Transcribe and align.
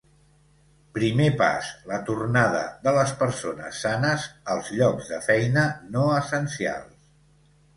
Primer 0.97 1.27
pas: 1.41 1.67
la 1.91 1.99
tornada 2.07 2.63
de 2.87 2.93
les 2.95 3.13
persones 3.19 3.83
sanes 3.87 4.25
als 4.55 4.73
llocs 4.81 5.13
de 5.13 5.21
feina 5.29 5.67
no 5.95 6.09
essencials. 6.17 7.07